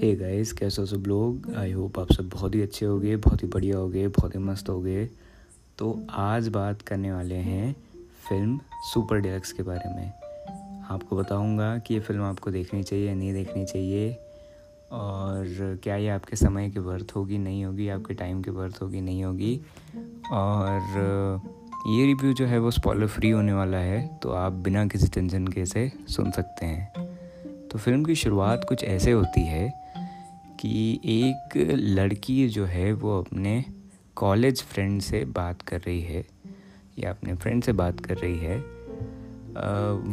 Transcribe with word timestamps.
Hey 0.00 0.14
guys 0.16 0.52
कैसे 0.52 0.80
हो 0.82 0.86
सब 0.86 1.04
लोग? 1.06 1.54
आई 1.54 1.72
होप 1.72 1.98
आप 1.98 2.12
सब 2.12 2.28
बहुत 2.28 2.54
ही 2.54 2.60
अच्छे 2.62 2.86
होगे, 2.86 3.16
बहुत 3.16 3.42
ही 3.42 3.48
बढ़िया 3.48 3.76
होगे, 3.76 4.06
बहुत 4.08 4.34
ही 4.34 4.38
मस्त 4.40 4.68
होगे। 4.68 5.04
तो 5.78 6.06
आज 6.10 6.46
बात 6.48 6.82
करने 6.82 7.10
वाले 7.12 7.34
हैं 7.34 7.72
फ़िल्म 8.28 8.60
सुपर 8.82 9.20
डिलक्स 9.20 9.52
के 9.52 9.62
बारे 9.62 9.88
में। 9.88 10.06
आपको 10.90 11.16
बताऊँगा 11.16 11.76
कि 11.78 11.94
ये 11.94 12.00
फ़िल्म 12.00 12.22
आपको 12.22 12.50
देखनी 12.50 12.82
चाहिए 12.82 13.08
या 13.08 13.14
नहीं 13.14 13.32
देखनी 13.32 13.64
चाहिए 13.64 14.12
और 14.92 15.78
क्या 15.82 15.96
ये 15.96 16.08
आपके 16.08 16.36
समय 16.36 16.70
की 16.70 16.78
वर्थ 16.78 17.12
होगी, 17.16 17.38
नहीं 17.38 17.64
होगी, 17.64 17.88
आपके 17.88 18.14
टाइम 18.14 18.42
की 18.42 18.50
वर्थ 18.50 18.82
होगी, 18.82 19.00
नहीं 19.00 19.24
होगी। 19.24 19.60
और 20.32 21.42
ये 21.88 22.06
रिव्यू 22.06 22.32
जो 22.32 22.46
है 22.46 22.58
वो 22.58 22.70
स्पॉलर 22.70 23.06
फ्री 23.08 23.30
होने 23.30 23.52
वाला 23.52 23.78
है 23.78 24.06
तो 24.18 24.30
आप 24.30 24.52
बिना 24.64 24.86
किसी 24.86 25.08
टेंशन 25.08 25.46
के 25.48 25.66
से 25.66 25.90
सुन 26.08 26.30
सकते 26.30 26.66
हैं। 26.66 27.08
तो 27.68 27.78
फ़िल्म 27.78 28.04
की 28.04 28.14
शुरुआत 28.14 28.64
कुछ 28.68 28.84
ऐसे 28.84 29.12
होती 29.12 29.40
है 29.40 29.89
कि 30.60 31.00
एक 31.04 31.56
लड़की 31.78 32.48
जो 32.48 32.64
है 32.64 32.92
वो 32.92 33.18
अपने 33.20 33.64
कॉलेज 34.16 34.62
फ्रेंड 34.62 35.00
से 35.00 35.24
बात 35.24 35.62
कर 35.62 35.80
रही 35.80 36.00
है, 36.00 36.24
या 36.98 37.10
अपने 37.10 37.34
फ्रेंड 37.34 37.62
से 37.62 37.72
बात 37.72 38.00
कर 38.00 38.16
रही 38.16 38.38
है। 38.38 38.58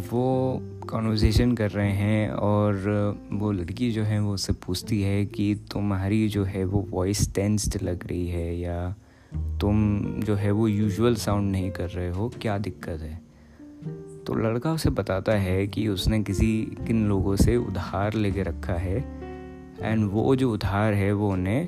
वो 0.10 0.62
कॉन्वर्जेसन 0.90 1.52
कर 1.56 1.72
रहे 1.72 1.92
हैं 1.92 2.30
और 2.30 3.20
वो 3.32 3.52
लड़की 3.52 3.92
जो 3.92 4.04
है 4.04 4.20
वो 4.20 4.34
उससे 4.34 4.54
पूछती 4.54 5.02
है 5.02 5.26
कि 5.26 5.54
तुम्हारी 5.72 6.28
जो 6.30 6.44
है 6.44 6.64
वो 6.66 6.86
वॉइस 6.90 7.34
टेंस्ड 7.36 7.82
लग 7.84 8.08
रही 8.08 8.28
है, 8.28 8.60
या 8.60 8.96
तुम 9.62 10.02
जो 10.22 10.36
है 10.36 10.52
वो 10.52 10.68
यूजुअल 10.68 11.16
साउंड 11.16 11.52
नहीं 11.52 11.72
कर 11.72 11.90
रहे 11.90 12.10
हो, 12.10 12.32
क्या 12.42 12.58
दिक्कत 12.58 13.02
है? 13.02 13.20
तो 14.28 14.36
लड़का 14.36 14.72
उसे 14.72 14.90
बताता 14.90 15.32
है 15.32 15.68
कि 15.68 15.88
उसने 15.88 16.24
किसी, 16.24 16.62
किन 16.88 17.08
लोगों 17.08 17.36
से 17.36 17.56
उधार 17.58 18.14
लेके 18.14 18.44
रखा 18.44 18.74
है। 18.74 19.17
एंड 19.82 20.10
वो 20.12 20.36
जो 20.36 20.52
उधार 20.54 20.94
है, 20.94 21.12
वो 21.14 21.32
उन्हें 21.32 21.68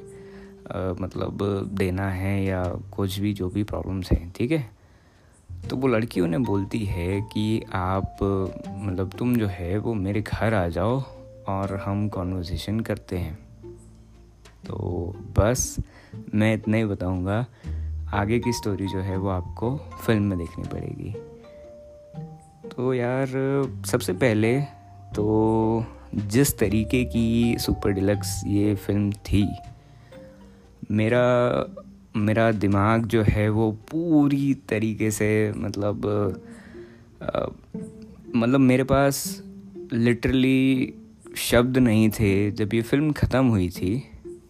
मतलब 1.02 1.38
देना 1.74 2.10
है 2.10 2.44
या 2.46 2.64
कुछ 2.92 3.20
भी, 3.20 3.34
जो 3.34 3.50
भी 3.50 3.64
प्रॉब्लम्स 3.64 4.12
हैं, 4.12 4.32
ठीक 4.38 4.52
है? 4.52 4.70
तो 5.70 5.76
वो 5.76 5.88
लड़की 5.88 6.22
उन्हें 6.22 6.44
बोलती 6.44 6.86
है 6.86 7.22
कि 7.22 7.62
आप 7.74 8.18
मतलब 8.68 9.12
तुम 9.18 9.36
जो 9.36 9.48
है, 9.48 9.78
वो 9.78 9.94
मेरे 9.94 10.22
घर 10.22 10.54
आ 10.54 10.68
जाओ 10.68 11.02
और 11.48 11.76
हम 11.76 12.08
कॉन्वर्जेसन 12.10 12.80
करते 12.80 13.18
हैं। 13.18 13.40
तो 14.68 14.76
बस 15.38 15.78
मैं 16.34 16.54
इतना 16.54 16.78
ही 16.78 16.86
बताऊँगा। 16.86 17.46
आगे 18.14 18.40
की 18.40 18.54
स्टोरी 18.54 18.88
जो 18.88 19.00
है, 19.00 19.18
वो 19.18 19.30
आपको 19.30 19.78
फ़िल्म 19.78 20.24
में 20.24 20.38
देखनी 20.38 20.64
पड़ेगी। 20.64 21.12
तो 22.70 22.94
यार, 22.94 23.28
सबसे 23.86 24.14
पहले 24.14 24.62
तो 25.16 25.26
जिस 26.16 26.58
तरीके 26.58 27.04
की 27.06 27.58
सुपर 27.60 27.92
डिलक्स 27.92 28.42
ये 28.48 28.76
फ़िल्म 28.76 29.12
थी 29.12 29.48
मेरा 30.92 31.66
मेरा 32.16 32.52
दिमाग 32.52 33.06
जो 33.06 33.22
है 33.22 33.50
वो 33.50 33.72
पूरी 33.72 34.54
तरीके 34.70 35.12
से 35.12 35.54
मतलब 35.56 36.08
आ, 37.24 37.46
मतलब 38.36 38.60
मेरे 38.60 38.84
पास 38.84 39.44
लिटरली 39.94 40.94
शब्द 41.38 41.78
नहीं 41.78 42.10
थे। 42.10 42.52
जब 42.52 42.74
ये 42.74 42.82
फ़िल्म 42.82 43.12
ख़त्म 43.12 43.46
हुई 43.46 43.70
थी 43.70 43.98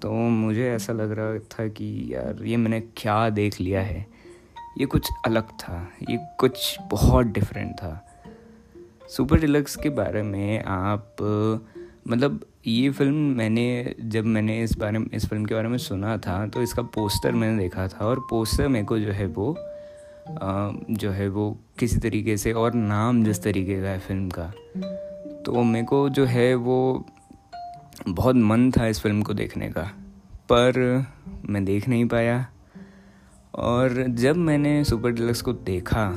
तो 0.01 0.11
मुझे 0.11 0.69
ऐसा 0.71 0.93
लग 0.93 1.11
रहा 1.11 1.39
था 1.39 1.67
कि 1.67 2.13
यार 2.13 2.43
ये 2.43 2.57
मैंने 2.57 2.79
क्या 2.97 3.29
देख 3.29 3.59
लिया 3.61 3.81
है। 3.81 4.05
ये 4.77 4.85
कुछ 4.85 5.09
अलग 5.25 5.43
था 5.43 5.87
ये 6.09 6.17
कुछ 6.39 6.77
बहुत 6.91 7.25
डिफरेंट 7.25 7.71
था। 7.71 8.08
सुपर 9.09 9.39
डिलक्स 9.39 9.75
के 9.75 9.89
बारे 9.89 10.21
में 10.23 10.63
आप 10.63 11.15
मतलब 12.07 12.39
ये 12.67 12.89
फ़िल्म 12.89 13.15
मैंने, 13.37 13.95
जब 14.01 14.25
मैंने 14.25 14.61
इस 14.63 14.77
बारे 14.77 14.99
में, 14.99 15.07
इस 15.13 15.25
फ़िल्म 15.25 15.45
के 15.45 15.55
बारे 15.55 15.67
में 15.67 15.77
सुना 15.77 16.17
था 16.17 16.45
तो 16.47 16.61
इसका 16.61 16.81
पोस्टर 16.95 17.31
मैंने 17.31 17.57
देखा 17.57 17.87
था 17.87 18.05
और 18.05 18.19
पोस्टर 18.29 18.67
मेरे 18.67 18.85
को 18.85 18.99
जो 18.99 19.11
है 19.11 19.25
वो 19.27 19.55
जो 20.91 21.11
है 21.11 21.27
वो 21.27 21.49
किसी 21.79 21.97
तरीके 21.99 22.37
से 22.37 22.53
और 22.53 22.73
नाम 22.73 23.23
जिस 23.23 23.43
तरीके 23.43 23.81
का 23.81 23.89
है 23.89 23.99
फ़िल्म 23.99 24.29
का 24.29 24.51
तो 25.45 25.63
मेरे 25.63 25.85
को 25.85 26.07
जो 26.09 26.25
है 26.25 26.53
वो 26.55 27.05
बहुत 28.07 28.35
मन 28.35 28.69
था 28.71 28.87
इस 28.87 28.99
फ़िल्म 29.01 29.21
को 29.21 29.33
देखने 29.33 29.69
का, 29.69 29.83
पर 30.51 31.05
मैं 31.45 31.63
देख 31.65 31.87
नहीं 31.89 32.05
पाया। 32.05 32.45
और 33.55 34.03
जब 34.09 34.35
मैंने 34.37 34.83
सुपर 34.83 35.11
डिलक्स 35.11 35.41
को 35.41 35.53
देखा, 35.53 36.09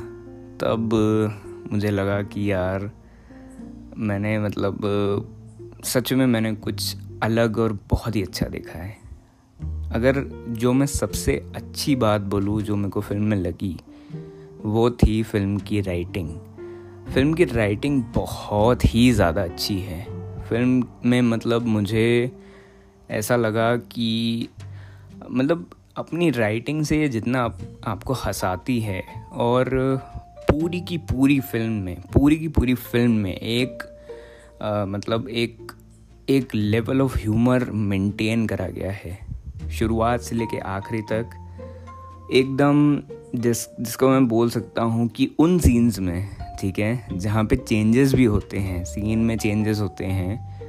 तब 0.61 0.89
मुझे 1.71 1.89
लगा 1.89 2.21
कि 2.23 2.51
यार 2.51 2.89
मैंने 3.97 4.37
मतलब 4.39 4.79
सच 5.85 6.13
में 6.13 6.25
मैंने 6.25 6.53
कुछ 6.55 6.95
अलग 7.23 7.57
और 7.57 7.77
बहुत 7.89 8.15
ही 8.15 8.21
अच्छा 8.23 8.45
देखा 8.45 8.79
है। 8.79 8.95
अगर 9.91 10.23
जो 10.49 10.73
मैं 10.73 10.85
सबसे 10.87 11.35
अच्छी 11.55 11.95
बात 11.95 12.21
बोलूँ 12.21 12.61
जो 12.61 12.75
मेरे 12.75 12.89
को 12.89 13.01
फ़िल्म 13.01 13.23
में 13.23 13.37
लगी 13.37 13.75
वो 14.61 14.89
थी 14.91 15.21
फ़िल्म 15.23 15.57
की 15.57 15.81
राइटिंग 15.81 16.29
फ़िल्म 17.13 17.33
की 17.33 17.45
राइटिंग 17.45 18.03
बहुत 18.15 18.85
ही 18.85 19.11
ज़्यादा 19.11 19.43
अच्छी 19.43 19.79
है। 19.79 20.01
फ़िल्म 20.43 20.83
में 21.05 21.21
मतलब 21.21 21.65
मुझे 21.65 22.31
ऐसा 23.11 23.35
लगा 23.35 23.75
कि 23.77 24.49
मतलब 25.29 25.69
अपनी 25.97 26.29
राइटिंग 26.31 26.83
से 26.83 26.99
ये 27.01 27.07
जितना 27.09 27.43
आप, 27.43 27.57
आपको 27.87 28.13
हंसाती 28.13 28.79
है 28.79 29.03
और 29.33 29.69
पूरी 30.53 30.81
की 30.81 30.97
पूरी 30.97 31.39
फ़िल्म 31.39 31.71
में 31.71 32.01
पूरी 32.01 32.35
की 32.35 32.47
पूरी 32.47 32.73
फ़िल्म 32.73 33.11
में 33.11 33.35
एक 33.35 33.83
आ, 34.61 34.85
मतलब 34.85 35.29
एक 35.29 35.71
एक 36.29 36.55
लेवल 36.55 37.01
ऑफ़ 37.01 37.17
ह्यूमर 37.17 37.63
मेंटेन 37.63 38.47
करा 38.47 38.67
गया 38.67 38.91
है। 38.91 39.19
शुरुआत 39.71 40.21
से 40.21 40.35
लेके 40.35 40.59
आखिरी 40.59 41.01
तक 41.01 41.29
एकदम 42.33 43.01
जिस 43.35 43.65
जिसको 43.79 44.09
मैं 44.09 44.27
बोल 44.27 44.49
सकता 44.49 44.81
हूँ 44.81 45.07
कि 45.07 45.35
उन 45.39 45.59
सीन्स 45.59 45.99
में 45.99 46.29
ठीक 46.59 46.79
है 46.79 47.07
जहाँ 47.17 47.45
पे 47.45 47.55
चेंजेस 47.55 48.13
भी 48.13 48.25
होते 48.25 48.57
हैं 48.57 48.83
सीन 48.83 49.19
में 49.19 49.37
चेंजेस 49.37 49.79
होते 49.79 50.05
हैं 50.05 50.61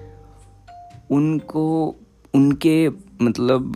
उनको 1.11 1.97
उनके 2.35 2.89
मतलब 3.23 3.73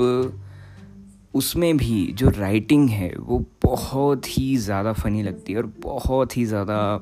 उसमें 1.35 1.77
भी 1.77 2.07
जो 2.13 2.29
राइटिंग 2.29 2.89
है, 2.91 3.13
वो 3.19 3.45
बहुत 3.65 4.27
ही 4.29 4.57
ज़्यादा 4.57 4.93
फ़नी 4.93 5.23
लगती 5.23 5.53
है 5.53 5.59
और 5.59 5.73
बहुत 5.83 6.37
ही 6.37 6.45
ज़्यादा 6.45 7.01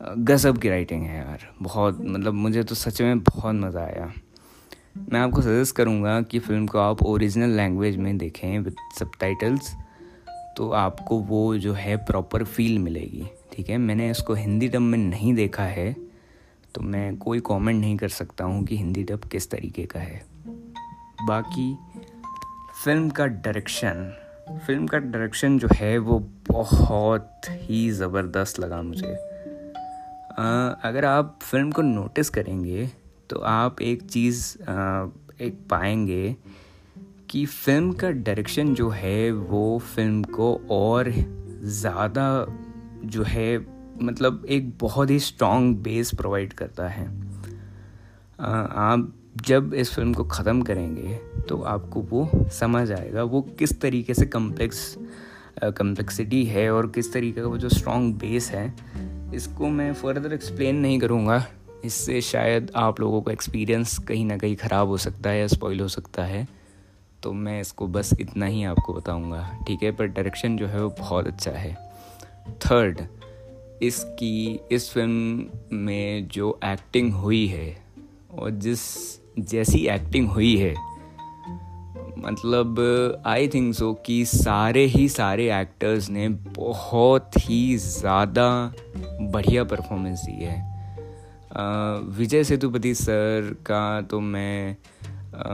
गज़ब 0.00 0.58
की 0.58 0.68
राइटिंग 0.68 1.02
है 1.02 1.16
यार। 1.16 1.48
बहुत 1.62 2.00
मतलब 2.00 2.34
मुझे 2.34 2.62
तो 2.62 2.74
सच 2.74 3.00
में 3.02 3.20
बहुत 3.20 3.54
मज़ा 3.54 3.80
आया। 3.80 4.12
मैं 5.12 5.20
आपको 5.20 5.42
सजेस्ट 5.42 5.76
करूँगा 5.76 6.20
कि 6.22 6.38
फ़िल्म 6.38 6.66
को 6.66 6.78
आप 6.78 7.02
ओरिजिनल 7.02 7.56
लैंग्वेज 7.56 7.96
में 7.96 8.16
देखें 8.18 8.58
विद 8.58 8.76
सब 8.98 9.10
तो 10.56 10.70
आपको 10.70 11.18
वो 11.18 11.56
जो 11.56 11.72
है 11.72 11.96
प्रॉपर 11.96 12.44
फील 12.44 12.78
मिलेगी। 12.78 13.26
ठीक 13.52 13.68
है? 13.70 13.76
मैंने 13.78 14.10
इसको 14.10 14.34
हिंदी 14.34 14.68
डब 14.68 14.80
में 14.80 14.98
नहीं 14.98 15.34
देखा 15.34 15.62
है 15.62 15.92
तो 16.74 16.80
मैं 16.82 17.16
कोई 17.16 17.40
कमेंट 17.40 17.80
नहीं 17.80 17.96
कर 17.96 18.08
सकता 18.08 18.44
हूँ 18.44 18.64
कि 18.64 18.76
हिंदी 18.76 19.02
डब 19.02 19.24
किस 19.24 19.50
तरीके 19.50 19.84
का 19.84 20.00
है। 20.00 20.22
बाकी 21.22 21.70
फ़िल्म 22.84 23.08
का 23.10 23.24
डायरेक्शन, 23.26 24.12
फ़िल्म 24.66 24.86
का 24.86 24.98
डायरेक्शन 24.98 25.58
जो 25.58 25.68
है 25.72 25.96
वो 25.98 26.18
बहुत 26.48 27.46
ही 27.50 27.90
ज़बरदस्त 27.90 28.60
लगा 28.60 28.80
मुझे। 28.82 29.12
अगर 30.84 31.04
आप 31.04 31.38
फ़िल्म 31.42 31.72
को 31.72 31.82
नोटिस 31.82 32.30
करेंगे 32.30 32.86
तो 33.30 33.38
आप 33.46 33.82
एक 33.82 34.02
चीज़ 34.02 34.44
एक 35.42 35.58
पाएँगे 35.70 36.36
कि 37.30 37.44
फ़िल्म 37.46 37.92
का 37.92 38.10
डायरेक्शन 38.10 38.74
जो 38.74 38.88
है 38.90 39.30
वो 39.32 39.78
फ़िल्म 39.86 40.22
को 40.30 40.54
और 40.70 41.12
ज़्यादा 41.62 42.46
जो 43.04 43.22
है 43.24 43.56
मतलब 44.02 44.44
एक 44.48 44.72
बहुत 44.80 45.10
ही 45.10 45.18
स्ट्रॉन्ग 45.20 45.76
बेस 45.82 46.14
प्रोवाइड 46.14 46.52
करता 46.52 46.88
है। 46.88 47.06
आप 48.38 49.12
जब 49.46 49.74
इस 49.74 49.94
फ़िल्म 49.94 50.14
को 50.14 50.24
ख़त्म 50.24 50.62
करेंगे 50.62 51.14
तो 51.48 51.60
आपको 51.64 52.00
वो 52.00 52.48
समझ 52.52 52.90
आएगा, 52.92 53.22
वो 53.22 53.40
किस 53.58 53.80
तरीके 53.80 54.14
से 54.14 54.26
कम्प्लेक्स 54.26 54.96
कम्प्लेक्सिटी 55.76 56.44
है 56.44 56.70
और 56.70 56.86
किस 56.90 57.12
तरीके 57.12 57.40
का 57.40 57.46
वो 57.46 57.58
जो 57.58 57.68
स्ट्रॉन्ग 57.68 58.14
बेस 58.14 58.50
है, 58.50 58.72
इसको 59.34 59.68
मैं 59.68 59.92
फर्दर 59.94 60.32
एक्सप्लेन 60.32 60.76
नहीं 60.76 60.98
करूँगा। 60.98 61.44
इससे 61.84 62.20
शायद 62.20 62.70
आप 62.76 63.00
लोगों 63.00 63.20
का 63.22 63.32
एक्सपीरियंस 63.32 63.96
कहीं 63.98 64.24
ना 64.24 64.36
कहीं 64.38 64.56
ख़राब 64.56 64.88
हो 64.88 64.96
सकता 64.96 65.30
है 65.30 65.40
या 65.40 65.46
स्पॉइल 65.46 65.80
हो 65.80 65.88
सकता 65.88 66.24
है। 66.24 66.46
तो 67.22 67.32
मैं 67.32 67.60
इसको 67.60 67.86
बस 67.88 68.12
इतना 68.20 68.46
ही 68.46 68.64
आपको 68.64 68.94
बताऊँगा, 68.94 69.42
ठीक 69.66 69.82
है? 69.82 69.90
पर 69.92 70.06
डायरेक्शन 70.06 70.56
जो 70.56 70.66
है 70.66 70.82
वो 70.82 70.88
बहुत 70.98 71.26
अच्छा 71.26 71.50
है। 71.50 71.74
थर्ड 72.66 73.00
इसकी, 73.82 74.60
इस 74.72 74.90
फ़िल्म 74.90 75.76
में 75.76 76.28
जो 76.28 76.58
एक्टिंग 76.64 77.12
हुई 77.12 77.46
है 77.46 77.76
और 78.32 78.50
जिस 78.50 78.80
जैसी 79.40 79.86
एक्टिंग 79.88 80.28
हुई 80.28 80.56
है। 80.56 80.74
मतलब 82.20 82.80
आई 83.26 83.48
थिंक 83.48 83.74
सो 83.74 83.92
कि 84.06 84.24
सारे 84.24 84.84
ही 84.86 85.08
सारे 85.08 85.50
एक्टर्स 85.60 86.08
ने 86.10 86.28
बहुत 86.56 87.36
ही 87.40 87.76
ज़्यादा 87.76 88.48
बढ़िया 89.22 89.64
परफॉर्मेंस 89.64 90.20
दी 90.20 90.44
है। 90.44 90.56
विजय 92.18 92.44
सेतुपति 92.44 92.94
सर 92.94 93.54
का 93.66 94.00
तो 94.02 94.20
मैं 94.20 94.76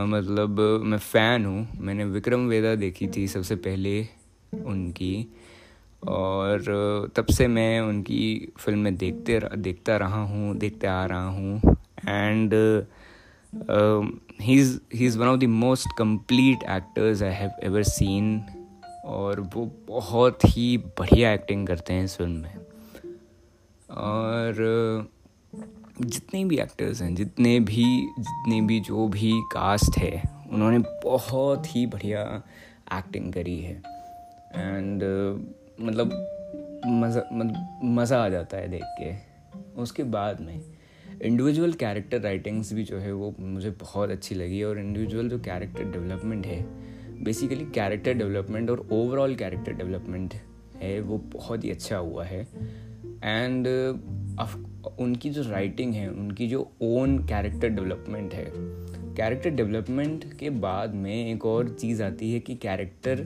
मतलब 0.08 0.60
मैं 0.84 0.98
फ़ैन 0.98 1.44
हूँ। 1.46 1.66
मैंने 1.80 2.04
विक्रम 2.06 2.46
वेदा 2.48 2.75
देखी 2.75 3.06
थी 3.06 3.26
सबसे 3.28 3.56
पहले 3.58 4.00
उनकी। 4.64 5.26
और 6.08 7.12
तब 7.16 7.26
से 7.26 7.46
मैं 7.48 7.80
उनकी 7.80 8.52
फ़िल्में 8.58 8.96
देखते 8.96 9.40
देखता 9.56 9.96
रहा 9.96 10.22
हूँ, 10.22 10.56
देखते 10.58 10.87
आ 10.87 11.04
रहा 11.06 11.28
हूँ। 11.28 11.76
And 12.08 12.54
he 14.42 14.54
is 14.60 14.78
he 14.94 15.06
is 15.06 15.18
one 15.18 15.26
of 15.26 15.38
the 15.40 15.44
most 15.44 15.88
complete 15.98 16.62
actors 16.70 17.22
I 17.22 17.32
have 17.32 17.50
ever 17.62 17.82
seen 17.82 18.44
और 19.04 19.40
वो 19.54 19.70
बहुत 19.88 20.44
ही 20.46 20.76
बढ़िया 20.98 21.32
एक्टिंग 21.32 21.66
करते 21.66 21.92
हैं 21.92 22.04
इस 22.04 22.16
फ़िल्म 22.16 22.32
में। 22.32 22.54
और 23.90 25.08
जितने 26.00 26.44
भी 26.44 26.58
एक्टर्स 26.58 27.02
हैं 27.02 27.14
जितने 27.14 27.58
भी 27.60 27.84
जितने 28.18 28.60
भी 28.60 28.80
जो 28.80 29.06
भी 29.08 29.32
कास्ट 29.52 29.98
है 29.98 30.22
उन्होंने 30.52 30.78
बहुत 31.04 31.74
ही 31.76 31.86
बढ़िया 31.86 32.22
एक्टिंग 32.92 33.32
करी 33.32 33.58
है। 33.60 33.76
एंड 34.54 35.02
uh, 35.02 35.38
मतलब 35.80 36.10
मज़ा 36.86 37.22
मतलब 37.32 37.80
मज़ा 37.84 38.24
आ 38.24 38.28
जाता 38.28 38.56
है 38.56 38.68
देख 38.68 38.82
के। 39.00 39.14
उसके 39.82 40.02
बाद 40.02 40.40
में 40.40 40.60
इंडिविजुअल 41.25 41.73
कैरेक्टर 41.73 42.21
राइटिंग्स 42.21 42.73
भी 42.73 42.82
जो 42.85 42.99
है 42.99 43.12
वो 43.12 43.35
मुझे 43.41 43.71
बहुत 43.71 44.11
अच्छी 44.11 44.35
लगी 44.35 44.62
और 44.62 44.79
इंडिविजुअल 44.79 45.29
जो 45.29 45.38
कैरेक्टर 45.38 45.85
डेवलपमेंट 45.85 46.47
है 46.47 46.65
बेसिकली 47.25 47.65
कैरेक्टर 47.65 48.15
डेवलपमेंट 48.15 48.71
और 48.71 48.87
ओवरऑल 48.93 49.35
कैरेक्टर 49.35 49.73
डेवलपमेंट 49.73 50.35
है, 50.76 51.00
वो 51.00 51.19
बहुत 51.19 51.65
ही 51.65 51.71
अच्छा 51.71 51.97
हुआ 51.97 52.25
है। 52.25 52.41
एंड 53.25 53.67
उनकी 55.00 55.31
जो 55.31 55.43
राइटिंग 55.43 55.94
है, 55.94 56.09
उनकी 56.11 56.49
जो 56.49 56.71
ओन 56.82 57.19
कैरेक्टर 57.19 57.69
डेवलपमेंट 57.69 58.35
है 58.35 58.44
कैरेक्टर 59.17 59.50
डेवलपमेंट 59.50 60.25
के 60.38 60.50
बाद 60.50 60.94
में 60.94 61.32
एक 61.32 61.47
और 61.47 61.69
चीज़ 61.71 62.03
आती 62.03 62.32
है 62.32 62.41
कि 62.41 62.55
कैरेक्टर 62.55 63.25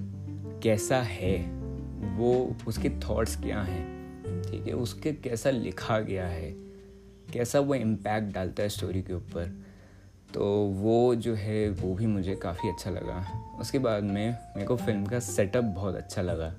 कैसा 0.62 1.00
है, 1.02 1.36
वो 2.16 2.56
उसके 2.68 2.90
थॉट्स 3.00 3.36
क्या 3.36 3.60
हैं, 3.62 4.42
ठीक 4.42 4.66
है, 4.66 4.72
उसके 4.72 5.12
कैसा 5.12 5.50
लिखा 5.50 5.98
गया 6.00 6.26
है। 6.26 6.67
कैसा 7.32 7.60
वो 7.60 7.74
इम्पैक्ट 7.74 8.34
डालता 8.34 8.62
है 8.62 8.68
स्टोरी 8.68 9.02
के 9.02 9.14
ऊपर। 9.14 9.56
तो 10.34 10.44
वो 10.74 11.14
जो 11.14 11.34
है, 11.34 11.68
वो 11.70 11.94
भी 11.94 12.06
मुझे 12.06 12.34
काफ़ी 12.36 12.68
अच्छा 12.68 12.90
लगा। 12.90 13.24
उसके 13.60 13.78
बाद 13.78 14.02
में 14.02 14.30
मेरे 14.30 14.66
को 14.66 14.76
फ़िल्म 14.76 15.04
का 15.04 15.18
सेटअप 15.20 15.64
बहुत 15.64 15.94
अच्छा 15.94 16.22
लगा। 16.22 16.52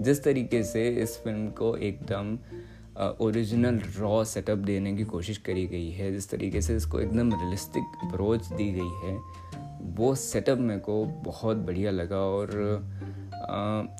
जिस 0.00 0.22
तरीके 0.24 0.62
से 0.62 0.88
इस 1.02 1.16
फ़िल्म 1.18 1.48
को 1.50 1.76
एकदम 1.76 2.38
ओरिजिनल 3.20 3.80
रॉ 3.98 4.22
सेटअप 4.24 4.58
देने 4.58 4.94
की 4.96 5.04
कोशिश 5.04 5.38
करी 5.38 5.66
गई 5.66 5.90
है, 5.90 6.12
जिस 6.12 6.30
तरीके 6.30 6.60
से 6.62 6.76
इसको 6.76 7.00
एकदम 7.00 7.32
रियलिस्टिक 7.32 7.84
अप्रोच 8.04 8.46
दी 8.46 8.70
गई 8.72 8.90
है, 9.04 9.16
वो 9.96 10.14
सेटअप 10.14 10.58
मेरे 10.58 10.80
को 10.80 11.04
बहुत 11.04 11.56
बढ़िया 11.56 11.90
लगा 11.90 12.16
और 12.16 12.50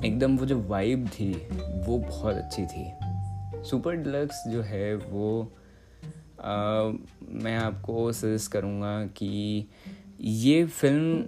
एकदम 0.04 0.36
वो 0.36 0.46
जो 0.46 0.60
वाइब 0.60 1.08
थी, 1.08 1.32
वो 1.86 1.98
बहुत 1.98 2.34
अच्छी 2.34 2.66
थी। 2.66 2.90
सुपर 3.64 3.96
डिलक्स 3.96 4.42
जो 4.48 4.62
है, 4.62 4.94
वो 4.96 5.52
मैं 7.32 7.56
आपको 7.56 8.12
सजेस्ट 8.12 8.52
करूँगा 8.52 9.06
कि 9.06 9.66
ये 10.20 10.64
फ़िल्म 10.66 11.24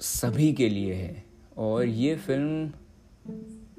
सभी 0.00 0.52
के 0.52 0.68
लिए 0.68 0.94
है 0.94 1.24
और 1.56 1.84
ये 1.84 2.16
फ़िल्म 2.16 2.70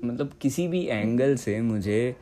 मतलब 0.04 0.32
किसी 0.42 0.68
भी 0.68 0.86
एंगल 0.86 1.36
से 1.36 1.62
मुझे 1.62 2.16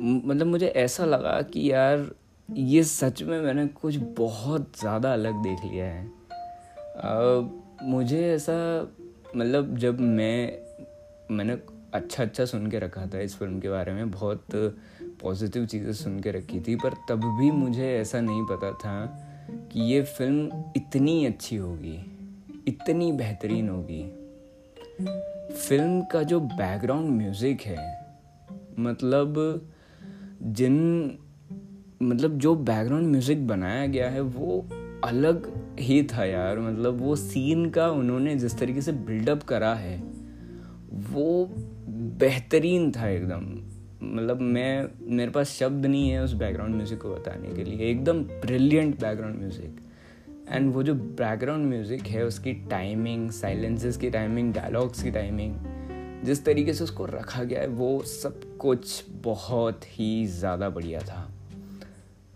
मतलब 0.00 0.46
मुझे 0.46 0.66
ऐसा 0.66 1.04
लगा 1.04 1.42
कि 1.42 1.72
यार 1.72 2.14
ये 2.52 2.84
सच 2.84 3.22
में 3.22 3.40
मैंने 3.40 3.66
कुछ 3.66 3.96
बहुत 3.96 4.72
ज़्यादा 4.80 5.12
अलग 5.12 5.34
देख 5.34 5.58
लिया 5.72 5.86
है। 5.86 6.10
आ, 6.96 7.40
मुझे 7.82 8.34
ऐसा 8.34 8.88
मतलब 9.36 9.76
जब 9.78 10.00
मैं 10.00 10.58
मैंने 11.30 11.58
अच्छा 11.94 12.22
अच्छा 12.22 12.44
सुन 12.44 12.70
के 12.70 12.78
रखा 12.78 13.06
था 13.06 13.20
इस 13.20 13.36
फ़िल्म 13.36 13.60
के 13.60 13.68
बारे 13.68 13.92
में 13.92 14.10
बहुत 14.10 14.44
पॉजिटिव 15.22 15.64
चीज़ें 15.66 15.92
सुन 15.92 16.18
के 16.20 16.30
रखी 16.30 16.60
थी, 16.60 16.74
पर 16.76 16.94
तब 17.08 17.24
भी 17.38 17.50
मुझे 17.50 17.88
ऐसा 17.90 18.20
नहीं 18.20 18.42
पता 18.46 18.70
था 18.74 19.04
कि 19.72 19.80
ये 19.82 20.02
फ़िल्म 20.02 20.62
इतनी 20.76 21.24
अच्छी 21.26 21.56
होगी, 21.56 21.98
इतनी 22.68 23.10
बेहतरीन 23.12 23.68
होगी। 23.68 24.02
फ़िल्म 25.58 26.02
का 26.02 26.22
जो 26.22 26.40
बैकग्राउंड 26.40 27.10
म्यूज़िक 27.10 27.60
है 27.60 27.76
मतलब 28.78 29.34
जिन 30.42 31.18
मतलब 32.02 32.38
जो 32.38 32.54
बैकग्राउंड 32.54 33.06
म्यूज़िक 33.06 33.46
बनाया 33.46 33.86
गया 33.86 34.10
है, 34.10 34.20
वो 34.20 34.66
अलग 35.04 35.50
ही 35.80 36.02
था 36.02 36.24
यार। 36.24 36.58
मतलब 36.58 37.00
वो 37.00 37.16
सीन 37.16 37.68
का 37.70 37.88
उन्होंने 37.90 38.34
जिस 38.36 38.58
तरीके 38.58 38.80
से 38.80 38.92
बिल्डअप 38.92 39.42
करा 39.42 39.74
है, 39.74 39.96
वो 41.10 41.46
बेहतरीन 42.18 42.90
था 42.92 43.08
एकदम। 43.08 43.44
मतलब 44.02 44.40
मैं, 44.40 44.88
मेरे 45.08 45.30
पास 45.30 45.50
शब्द 45.50 45.86
नहीं 45.86 46.08
है 46.10 46.22
उस 46.24 46.32
बैकग्राउंड 46.34 46.74
म्यूज़िक 46.74 47.00
को 47.02 47.10
बताने 47.10 47.54
के 47.54 47.64
लिए। 47.64 47.90
एकदम 47.90 48.22
ब्रिलियंट 48.40 49.00
बैकग्राउंड 49.00 49.38
म्यूज़िक 49.38 49.80
एंड 50.48 50.72
वो 50.74 50.82
जो 50.82 50.94
बैकग्राउंड 50.94 51.66
म्यूज़िक 51.66 52.02
है, 52.02 52.24
उसकी 52.24 52.52
टाइमिंग 52.70 53.30
साइलेंसेस 53.30 53.96
की 53.96 54.10
टाइमिंग 54.10 54.52
डायलॉग्स 54.54 55.02
की 55.02 55.10
टाइमिंग 55.10 56.24
जिस 56.24 56.44
तरीके 56.44 56.74
से 56.74 56.84
उसको 56.84 57.04
रखा 57.06 57.42
गया 57.42 57.60
है, 57.60 57.66
वो 57.66 58.02
सब 58.02 58.40
कुछ 58.58 59.04
बहुत 59.22 59.84
ही 59.88 60.26
ज़्यादा 60.28 60.68
बढ़िया 60.70 61.00
था। 61.00 61.28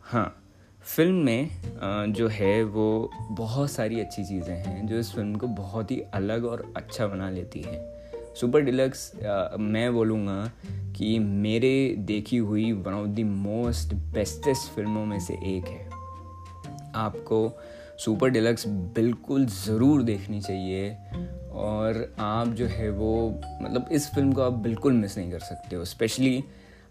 हाँ 0.02 0.38
फ़िल्म 0.84 1.14
में 1.16 2.12
जो 2.12 2.28
है, 2.28 2.62
वो 2.64 3.10
बहुत 3.30 3.70
सारी 3.70 4.00
अच्छी 4.00 4.24
चीज़ें 4.24 4.54
हैं, 4.56 4.86
जो 4.86 4.98
इस 4.98 5.12
फ़िल्म 5.14 5.34
को 5.36 5.46
बहुत 5.48 5.90
ही 5.90 6.00
अलग 6.14 6.44
और 6.44 6.72
अच्छा 6.76 7.06
बना 7.06 7.30
लेती 7.30 7.62
हैं। 7.62 7.80
सुपर 8.34 8.60
डिलक्स 8.60 9.12
मैं 9.60 9.92
बोलूँगा 9.94 10.50
कि 10.96 11.18
मेरे 11.18 11.94
देखी 11.98 12.36
हुई 12.38 12.70
one 12.72 12.94
of 12.94 13.08
the 13.08 13.20
most 13.26 13.94
bestest 14.14 14.70
फ़िल्मों 14.74 15.04
में 15.06 15.18
से 15.20 15.34
एक 15.56 15.64
है। 15.64 15.90
आपको 16.94 17.38
सुपर 17.98 18.30
डिलक्स 18.30 18.66
बिल्कुल 18.96 19.46
ज़रूर 19.46 20.02
देखनी 20.02 20.40
चाहिए 20.40 20.90
और 21.52 22.14
आप 22.20 22.48
जो 22.48 22.66
है 22.66 22.90
वो 22.90 23.12
मतलब 23.62 23.88
इस 23.92 24.08
फ़िल्म 24.14 24.32
को 24.32 24.42
आप 24.42 24.52
बिल्कुल 24.62 24.92
मिस 24.92 25.16
नहीं 25.18 25.30
कर 25.30 25.40
सकते 25.40 25.76
हो। 25.76 25.84
स्पेशली 25.84 26.42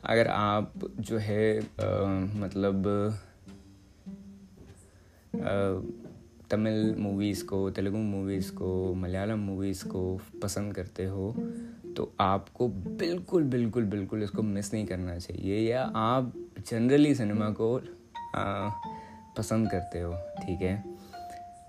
अगर 0.05 0.27
आप 0.27 0.73
जो 0.99 1.17
है 1.17 1.59
आ, 1.59 1.63
मतलब 2.37 2.87
तमिल 6.51 6.95
मूवीज़ 6.99 7.43
को 7.45 7.69
तेलुगु 7.69 7.97
मूवीज़ 7.97 8.51
को 8.51 8.93
मलयालम 8.93 9.39
मूवीज़ 9.39 9.83
को 9.87 10.01
पसंद 10.43 10.73
करते 10.75 11.05
हो 11.05 11.33
तो 11.97 12.13
आपको 12.19 12.67
बिल्कुल 12.67 13.43
बिल्कुल 13.43 13.83
बिल्कुल 13.83 14.23
इसको 14.23 14.41
मिस 14.41 14.73
नहीं 14.73 14.85
करना 14.85 15.17
चाहिए 15.19 15.71
या 15.71 15.83
आप 15.95 16.33
जनरली 16.67 17.15
सिनेमा 17.15 17.49
को 17.49 17.77
आ, 18.35 18.69
पसंद 19.37 19.71
करते 19.71 19.99
हो 19.99 20.13
ठीक 20.13 20.61
है? 20.61 20.83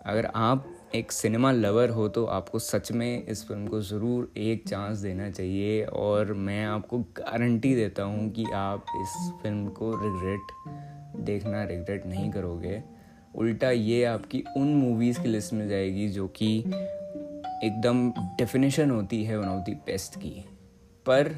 अगर 0.07 0.26
आप 0.26 0.69
एक 0.95 1.12
सिनेमा 1.12 1.52
लवर 1.52 1.88
हो 1.88 2.09
तो 2.09 2.25
आपको 2.25 2.59
सच 2.59 2.93
में 2.93 3.26
इस 3.26 3.49
फ़िल्म 3.49 3.67
को 3.67 3.81
ज़रूर 3.81 4.33
एक 4.37 4.69
चांस 4.69 4.99
देना 4.99 5.31
चाहिए 5.31 5.85
और 5.85 6.33
मैं 6.33 6.64
आपको 6.64 6.99
गारंटी 6.99 7.75
देता 7.75 8.02
हूँ 8.02 8.31
कि 8.31 8.45
आप 8.45 8.87
इस 9.02 9.33
फ़िल्म 9.43 9.69
को 9.69 9.91
रिग्रेट 9.95 11.21
देखना 11.25 11.64
रिग्रेट 11.64 12.07
नहीं 12.07 12.31
करोगे। 12.31 12.83
उल्टा 13.35 13.71
ये 13.71 14.05
आपकी 14.05 14.45
उन 14.57 14.75
मूवीज़ 14.75 15.21
की 15.21 15.29
लिस्ट 15.29 15.52
में 15.52 15.69
जाएगी 15.69 16.09
जो 16.09 16.29
कि 16.29 16.64
एकदम 17.64 18.11
डेफिनेशन 18.11 18.90
होती 18.90 19.25
है 19.25 19.38
वन 19.38 19.49
ऑफ़ 19.49 19.71
द 19.71 19.75
बेस्ट 19.87 20.16
की। 20.16 20.45
पर 21.07 21.37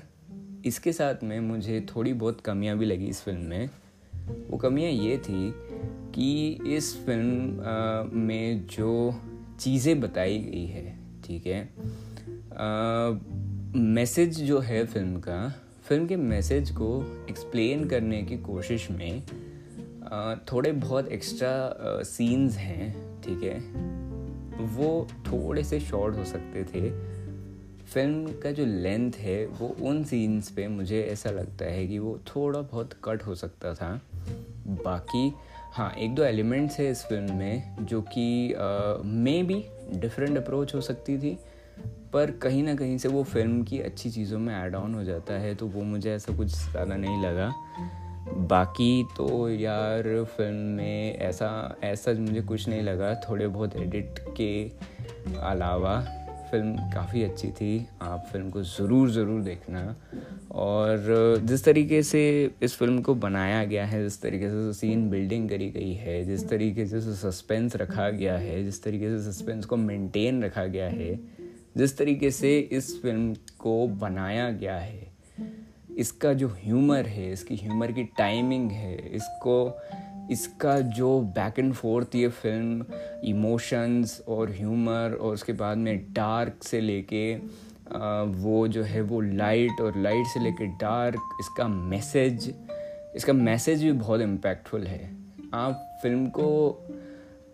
इसके 0.66 0.92
साथ 0.92 1.22
में 1.22 1.40
मुझे 1.40 1.86
थोड़ी 1.96 2.12
बहुत 2.12 2.40
कमियाँ 2.40 2.76
भी 2.78 2.86
लगी 2.86 3.06
इस 3.06 3.22
फ़िल्म 3.22 3.40
में। 3.40 3.70
वो 4.50 4.56
कमियाँ 4.56 4.90
ये 4.90 5.18
थी 5.18 5.52
कि 6.14 6.60
इस 6.66 6.94
फ़िल्म 7.06 8.18
में 8.18 8.66
जो 8.66 9.20
चीज़ें 9.60 10.00
बताई 10.00 10.38
गई 10.38 10.66
है 10.66 10.96
ठीक 11.24 11.46
है 11.46 11.60
मैसेज 13.76 14.40
जो 14.42 14.58
है 14.58 14.84
फ़िल्म 14.86 15.20
का 15.20 15.54
फ़िल्म 15.84 16.06
के 16.06 16.16
मैसेज 16.16 16.70
को 16.70 16.88
एक्सप्लेन 17.30 17.88
करने 17.88 18.22
की 18.22 18.36
कोशिश 18.38 18.90
में 18.90 19.22
आ, 20.12 20.34
थोड़े 20.34 20.72
बहुत 20.72 21.08
एक्स्ट्रा 21.08 21.72
सीन्स 22.02 22.56
हैं 22.56 23.20
ठीक 23.22 23.42
है 23.42 23.58
वो 24.60 25.06
थोड़े 25.26 25.64
से 25.64 25.80
शॉर्ट 25.80 26.16
हो 26.16 26.24
सकते 26.24 26.64
थे। 26.64 26.90
फ़िल्म 27.84 28.32
का 28.42 28.50
जो 28.50 28.64
लेंथ 28.64 29.12
है, 29.12 29.44
वो 29.46 29.74
उन 29.82 30.02
सीन्स 30.04 30.50
पे 30.50 30.66
मुझे 30.68 31.02
ऐसा 31.02 31.30
लगता 31.30 31.64
है 31.64 31.86
कि 31.86 31.98
वो 31.98 32.18
थोड़ा 32.26 32.60
बहुत 32.60 32.94
कट 33.04 33.22
हो 33.22 33.34
सकता 33.34 33.74
था। 33.74 34.00
बाकी 34.84 35.32
हाँ 35.72 35.90
एक 35.92 36.14
दो 36.14 36.22
एलिमेंट्स 36.22 36.78
है 36.78 36.90
इस 36.90 37.02
फ़िल्म 37.04 37.34
में 37.34 37.76
जो 37.80 38.00
कि 38.08 38.54
मे 39.04 39.42
बी 39.42 39.64
डिफरेंट 39.92 40.36
अप्रोच 40.38 40.74
हो 40.74 40.80
सकती 40.80 41.18
थी, 41.18 41.38
पर 42.12 42.30
कहीं 42.42 42.62
ना 42.62 42.74
कहीं 42.74 42.98
से 42.98 43.08
वो 43.08 43.22
फ़िल्म 43.24 43.62
की 43.62 43.78
अच्छी 43.80 44.10
चीज़ों 44.10 44.38
में 44.38 44.54
ऐड 44.54 44.74
ऑन 44.74 44.94
हो 44.94 45.04
जाता 45.04 45.34
है 45.34 45.54
तो 45.54 45.66
वो 45.66 45.82
मुझे 45.82 46.12
ऐसा 46.12 46.36
कुछ 46.36 46.48
ज़्यादा 46.48 46.96
नहीं 46.96 47.22
लगा। 47.22 47.52
बाकी 48.28 49.04
तो 49.16 49.48
यार 49.50 50.02
फ़िल्म 50.36 50.76
में 50.76 51.18
ऐसा 51.18 51.78
ऐसा 51.84 52.12
मुझे 52.12 52.40
कुछ 52.40 52.68
नहीं 52.68 52.82
लगा। 52.82 53.14
थोड़े 53.28 53.46
बहुत 53.46 53.76
एडिट 53.76 54.18
के 54.36 54.62
अलावा 55.40 56.00
फ़िल्म 56.50 56.90
काफ़ी 56.92 57.22
अच्छी 57.22 57.48
थी। 57.50 57.86
आप 58.02 58.26
फ़िल्म 58.32 58.50
को 58.50 58.62
ज़रूर 58.62 59.10
ज़रूर 59.10 59.40
देखना। 59.42 59.96
और 60.52 61.40
जिस 61.44 61.64
तरीके 61.64 62.02
से 62.02 62.50
इस 62.62 62.76
फ़िल्म 62.76 63.00
को 63.02 63.14
बनाया 63.14 63.64
गया 63.64 63.86
है, 63.86 64.02
जिस 64.02 64.20
तरीके 64.22 64.48
से 64.48 64.72
सीन 64.72 65.08
बिल्डिंग 65.10 65.48
करी 65.48 65.70
गई 65.70 65.92
है, 65.94 66.22
जिस 66.24 66.48
तरीके 66.48 66.86
से 66.86 67.00
सस्पेंस 67.00 67.76
रखा 67.76 68.10
गया 68.10 68.36
है, 68.36 68.62
जिस 68.64 68.82
तरीके 68.82 69.08
से 69.10 69.32
सस्पेंस 69.32 69.64
को 69.64 69.76
मेंटेन 69.76 70.44
रखा 70.44 70.66
गया 70.66 70.88
है, 70.88 71.18
जिस 71.76 71.98
तरीके 71.98 72.30
से 72.30 72.58
इस 72.58 73.02
फ़िल्म 73.02 73.34
को 73.58 73.86
बनाया 73.88 74.50
गया 74.50 74.76
है 74.76 75.13
इसका 75.98 76.32
जो 76.32 76.48
ह्यूमर 76.56 77.06
है, 77.06 77.32
इसकी 77.32 77.56
ह्यूमर 77.56 77.92
की 77.92 78.04
टाइमिंग 78.18 78.70
है, 78.72 78.96
इसको, 79.16 79.56
इसका 80.30 80.78
जो 80.96 81.18
बैक 81.36 81.58
एंड 81.58 81.72
फोर्थ 81.74 82.14
ये 82.14 82.28
फ़िल्म 82.28 82.84
इमोशंस 83.26 84.20
और 84.28 84.50
ह्यूमर 84.50 85.16
और 85.20 85.34
उसके 85.34 85.52
बाद 85.52 85.78
में 85.78 86.12
डार्क 86.12 86.62
से 86.62 86.80
लेके 86.80 87.34
वो 88.42 88.66
जो 88.68 88.82
है 88.82 89.00
वो 89.02 89.20
लाइट 89.20 89.80
और 89.80 89.98
लाइट 89.98 90.26
से 90.26 90.40
लेके 90.40 90.66
डार्क 90.78 91.36
इसका 91.40 91.66
मैसेज 91.68 92.52
इसका 93.16 93.32
मैसेज 93.32 93.82
भी 93.84 93.92
बहुत 93.92 94.20
इम्पैक्टफुल 94.20 94.86
है। 94.86 95.10
आप 95.54 95.98
फ़िल्म 96.02 96.26
को 96.28 96.46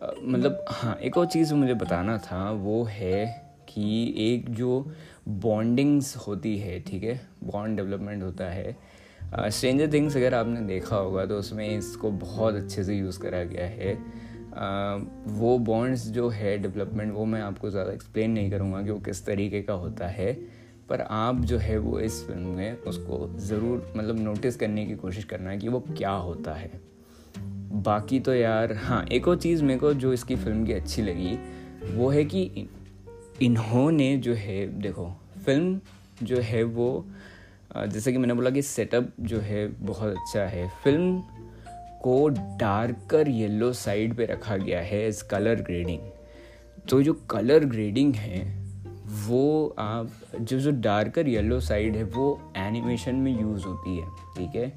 मतलब 0.02 0.64
हाँ 0.70 0.94
एक 0.97 1.16
और 1.18 1.26
चीज़ 1.26 1.54
मुझे 1.54 1.75
बताना 1.75 2.16
था, 2.18 2.50
वो 2.50 2.82
है 2.85 3.50
कि 3.71 4.15
एक 4.19 4.49
जो 4.50 4.87
बॉन्डिंग्स 5.29 6.17
होती 6.17 6.57
है 6.59 6.79
ठीक 6.81 7.03
है? 7.03 7.21
बॉन्ड 7.45 7.77
डेवलपमेंट 7.77 8.23
होता 8.23 8.45
है। 8.45 8.77
स्ट्रेंजर 9.49 9.93
थिंग्स 9.93 10.17
अगर 10.17 10.35
आपने 10.35 10.61
देखा 10.67 10.97
होगा 10.97 11.27
तो 11.27 11.39
उसमें 11.39 11.69
इसको 11.69 12.11
बहुत 12.11 12.55
अच्छे 12.55 12.85
से 12.85 12.95
यूज़ 12.95 13.21
करा 13.21 13.43
गया 13.45 13.67
है। 13.67 13.99
Uh, 14.50 15.00
वो 15.31 15.59
बॉन्ड्स 15.59 16.07
जो 16.07 16.29
है 16.29 16.57
डेवलपमेंट 16.59 17.12
वो 17.15 17.25
मैं 17.25 17.41
आपको 17.41 17.71
ज़्यादा 17.71 17.93
एक्सप्लेन 17.93 18.31
नहीं 18.31 18.50
करूँगा 18.50 18.81
कि 18.83 18.91
वो 18.91 18.99
किस 18.99 19.25
तरीके 19.27 19.61
का 19.62 19.73
होता 19.75 20.07
है 20.09 20.33
पर 20.89 21.00
आप 21.00 21.41
जो 21.41 21.59
है 21.59 21.77
वो 21.79 21.99
इस 22.00 22.23
फ़िल्म 22.27 22.49
में 22.49 22.83
उसको 22.83 23.29
ज़रूर 23.39 23.93
मतलब 23.97 24.21
नोटिस 24.21 24.57
करने 24.57 24.87
की 24.87 24.95
कोशिश 24.95 25.25
करना 25.25 25.50
है 25.50 25.59
कि 25.59 25.69
वो 25.69 25.81
क्या 25.89 26.11
होता 26.11 26.55
है। 26.55 26.71
बाकी 27.83 28.21
तो 28.21 28.35
यार 28.35 28.73
हाँ 28.75 29.05
एक 29.05 29.29
और 29.29 29.37
चीज़ 29.37 29.62
मेरे 29.65 29.79
को 29.81 29.93
जो 29.95 30.12
इसकी 30.12 30.37
फ़िल्म 30.37 30.65
की 30.67 30.73
अच्छी 30.73 31.03
लगी 31.03 31.39
वो 31.95 32.09
है 32.11 32.25
कि 32.25 32.69
इन्होंने 33.42 34.16
जो 34.16 34.35
है, 34.35 34.66
देखो 34.80 35.06
फ़िल्म 35.44 35.80
जो 36.23 36.40
है 36.40 36.62
वो 36.62 37.06
जैसे 37.87 38.12
कि 38.12 38.18
मैंने 38.18 38.35
बोला 38.35 38.50
कि 38.50 38.62
सेटअप 38.62 39.12
जो 39.20 39.38
है 39.40 39.66
बहुत 39.80 40.12
अच्छा 40.12 40.40
है। 40.40 40.68
फ़िल्म 40.85 41.20
को 42.02 42.28
डार्कर 42.59 43.28
येलो 43.28 43.73
साइड 43.73 44.14
पे 44.14 44.26
रखा 44.26 44.56
गया 44.56 44.80
है 44.80 45.06
इस 45.09 45.23
कलर 45.23 45.61
ग्रेडिंग 45.62 46.00
तो 46.88 47.02
जो 47.02 47.12
कलर 47.30 47.64
ग्रेडिंग 47.64 48.14
है, 48.14 48.40
वो 49.26 49.75
आप, 49.78 50.11
जो 50.40 50.59
जो 50.61 50.70
डार्कर 50.70 51.28
येलो 51.28 51.61
साइड 51.61 51.97
है, 51.97 52.04
वो 52.04 52.52
एनिमेशन 52.56 53.14
में 53.14 53.40
यूज़ 53.40 53.64
होती 53.64 53.97
है, 53.99 54.06
ठीक 54.37 54.54
है? 54.54 54.70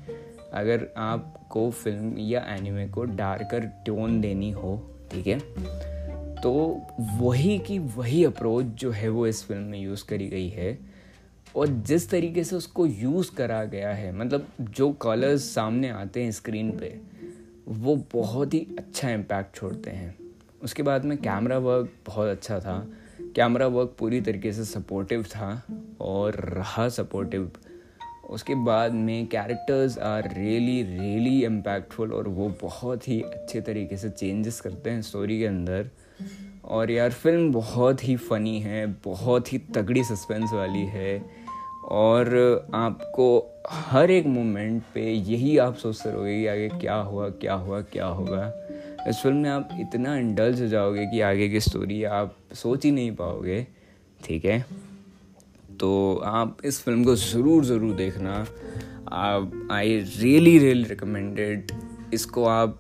अगर 0.54 0.88
आपको 0.98 1.70
फ़िल्म 1.72 2.18
या 2.20 2.46
एनिमे 2.50 2.88
को 2.88 3.04
डार्कर 3.04 3.66
टोन 3.86 4.20
देनी 4.22 4.52
हो, 4.52 4.76
ठीक 5.12 5.28
है? 5.28 5.40
तो 6.44 6.82
वही 7.00 7.60
की 7.60 7.80
वही 7.80 8.24
अप्रोच 8.26 8.66
जो 8.66 8.92
है 8.92 9.10
वो 9.10 9.28
इस 9.28 9.44
फ़िल्म 9.44 9.64
में 9.64 9.82
यूज़ 9.82 10.06
करी 10.06 10.28
गई 10.28 10.50
है। 10.50 10.80
और 11.56 11.68
जिस 11.68 12.10
तरीके 12.10 12.44
से 12.44 12.56
उसको 12.56 12.86
यूज़ 12.86 13.36
करा 13.36 13.64
गया 13.64 13.94
है 13.94 14.16
मतलब 14.16 14.48
जो 14.62 14.92
कलर्स 14.92 15.42
सामने 15.42 15.90
आते 15.90 16.24
हैं 16.24 16.32
स्क्रीन 16.32 16.72
पे, 16.72 17.00
वो 17.68 18.06
बहुत 18.14 18.54
ही 18.54 18.68
अच्छा 18.80 19.10
इम्पैक्ट 19.10 19.56
छोड़ते 19.56 19.92
हैं। 19.92 20.16
उसके 20.64 20.84
बाद 20.84 21.06
में 21.06 21.18
कैमरा 21.18 21.58
वर्क 21.58 21.90
बहुत 22.08 22.28
अच्छा 22.28 22.60
था। 22.60 22.88
कैमरा 23.36 23.68
वर्क 23.68 23.96
पूरी 24.00 24.22
तरीके 24.22 24.54
से 24.54 24.66
सपोर्टिव 24.66 25.24
था 25.24 25.64
और 26.02 26.36
रहा 26.36 26.90
सपोर्टिव 26.90 27.52
उसके 28.30 28.56
बाद 28.56 28.92
में 28.92 29.28
characters 29.28 29.98
are 29.98 30.34
really 30.38 30.84
really 30.84 31.46
impactful 31.46 32.14
और 32.14 32.28
वो 32.28 32.54
बहुत 32.62 33.08
ही 33.08 33.22
अच्छे 33.22 33.62
तरीके 33.62 33.98
से 33.98 34.10
चेंजेस 34.10 34.62
करते 34.62 34.90
हैं 34.90 35.02
स्टोरी 35.02 35.40
के 35.40 35.46
अंदर। 35.46 35.90
और 36.64 36.92
यार, 36.92 37.12
फ़िल्म 37.12 37.52
बहुत 37.52 38.08
ही 38.08 38.16
फ़नी 38.16 38.60
है, 38.60 38.86
बहुत 39.06 39.54
ही 39.54 39.58
तगड़ी 39.76 40.04
सस्पेंस 40.04 40.54
वाली 40.54 40.86
है। 40.86 41.44
और 41.84 42.70
आपको 42.74 43.26
हर 43.70 44.12
एक 44.12 44.26
मोमेंट 44.26 44.82
पे 44.94 45.12
यही 45.12 45.58
आप 45.58 45.76
सोचते 45.76 46.10
रहोगे 46.10 46.40
कि 46.40 46.48
आगे 46.48 46.70
क्या 46.70 46.96
हुआ 46.96 47.30
क्या 47.30 47.54
हुआ, 47.54 47.82
क्या 47.82 48.06
होगा। 48.06 48.52
इस 49.10 49.22
फ़िल्म 49.24 49.38
में 49.38 49.50
आप 49.50 49.70
इतना 49.80 50.16
इंडल्ज 50.18 50.62
हो 50.62 50.68
जाओगे 50.68 51.06
कि 51.06 51.22
आगे 51.22 51.50
की 51.50 51.60
स्टोरी 51.60 52.04
आप 52.04 52.36
सोच 52.54 52.86
ही 52.86 52.92
नहीं 52.92 53.12
पाओगे, 53.16 53.66
ठीक 54.26 54.46
है? 54.46 54.60
तो 55.80 56.22
आप 56.26 56.58
इस 56.66 56.82
फ़िल्म 56.84 57.04
को 57.04 57.16
ज़रूर 57.16 57.66
ज़रूर 57.66 57.96
देखना। 57.96 58.46
आप 59.12 59.68
आई 59.72 59.98
रियली 59.98 60.58
रियली 60.60 60.84
रिकमेंडेड 60.84 61.72
इसको 62.14 62.46
आप 62.46 62.78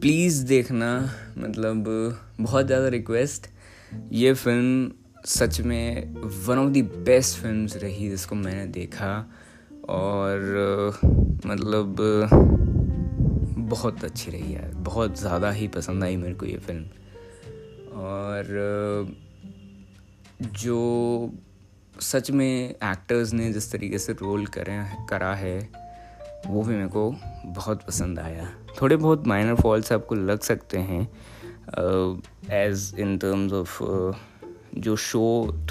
प्लीज़ 0.00 0.46
देखना 0.46 1.10
मतलब 1.38 1.84
बहुत 2.40 2.66
ज़्यादा 2.66 2.88
रिक्वेस्ट 2.88 3.46
ये 4.12 4.34
फ़िल्म 4.34 4.90
सच 5.24 5.60
में 5.60 6.14
one 6.46 6.58
of 6.58 6.70
the 6.70 6.76
best 7.04 7.38
films 7.38 7.76
रही 7.76 8.10
जिसको 8.10 8.34
मैंने 8.34 8.66
देखा 8.66 9.30
और 9.88 10.40
मतलब 11.46 11.96
बहुत 13.58 14.04
अच्छी 14.04 14.30
रही 14.30 14.54
यार. 14.54 14.70
बहुत 14.74 15.18
ज़्यादा 15.18 15.50
ही 15.50 15.68
पसंद 15.68 16.04
आई 16.04 16.16
मेरे 16.16 16.34
को 16.34 16.46
ये 16.46 16.56
फ़िल्म 16.56 16.84
और, 17.92 18.46
जो 20.42 21.30
सच 22.00 22.30
में 22.30 22.70
एक्टर्स 22.70 23.32
ने 23.32 23.52
जिस 23.52 23.72
तरीके 23.72 23.98
से 23.98 24.12
रोल 24.12 24.46
करें 24.46 25.06
करा 25.06 25.34
है 25.34 25.85
वो 26.46 26.62
भी 26.62 26.74
मेरे 26.74 26.88
को 26.88 27.10
बहुत 27.46 27.82
पसंद 27.82 28.18
आया। 28.18 28.48
थोड़े 28.80 28.96
बहुत 28.96 29.26
माइनर 29.26 29.54
फॉल्ट्स 29.54 29.92
आपको 29.92 30.14
लग 30.14 30.40
सकते 30.40 30.78
हैं 30.80 31.02
एज 32.54 32.94
इन 32.98 33.16
टर्म्स 33.18 33.52
ऑफ़ 33.52 33.82
जो 34.78 34.96
शो 34.96 35.24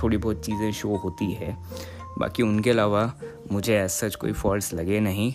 थोड़ी 0.04 0.18
बहुत 0.18 0.46
चीज़ें 0.46 0.72
शो 0.72 0.96
होती 0.96 1.32
है। 1.34 1.56
बाकी 2.20 2.44
उनके 2.44 2.70
अलावा 2.70 3.12
मुझे 3.52 3.78
एज 3.78 3.90
सच 3.90 4.16
कोई 4.16 4.32
फॉल्ट्स 4.34 4.74
लगे 4.74 5.00
नहीं, 5.00 5.32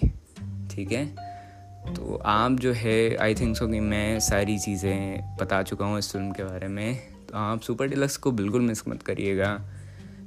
ठीक 0.70 0.92
है? 0.92 1.06
तो 1.94 2.20
आप 2.24 2.52
जो 2.52 2.72
है 2.72 3.16
आई 3.16 3.34
थिंक 3.34 3.56
सो 3.56 3.66
कि 3.68 3.80
मैं 3.80 4.18
सारी 4.20 4.58
चीज़ें 4.58 5.36
बता 5.40 5.62
चुका 5.62 5.86
हूँ 5.86 5.98
इस 5.98 6.12
फ़िल्म 6.12 6.32
के 6.32 6.44
बारे 6.44 6.68
में। 6.68 6.98
तो 7.28 7.36
आप 7.38 7.60
सुपर 7.60 7.88
डिलक्स 7.88 8.16
को 8.16 8.30
बिल्कुल 8.32 8.60
मिस 8.60 8.86
मत 8.88 9.02
करिएगा। 9.02 9.60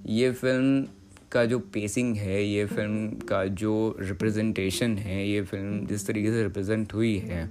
ये 0.05 0.31
फ़िल्म 0.31 0.85
का 1.33 1.45
जो 1.45 1.59
पेसिंग 1.73 2.15
है, 2.17 2.43
ये 2.43 2.65
फ़िल्म 2.65 3.07
का 3.27 3.43
जो 3.45 3.95
रिप्रेजेंटेशन 3.99 4.97
है, 4.97 5.27
ये 5.27 5.41
फ़िल्म 5.41 5.85
जिस 5.87 6.07
तरीके 6.07 6.31
से 6.31 6.43
रिप्रेजेंट 6.43 6.93
हुई 6.93 7.17
है 7.17 7.49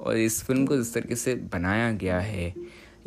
और 0.00 0.16
इस 0.16 0.42
फ़िल्म 0.44 0.66
को 0.66 0.76
जिस 0.76 0.94
तरीके 0.94 1.16
से 1.16 1.34
बनाया 1.52 1.90
गया 1.92 2.20
है, 2.20 2.54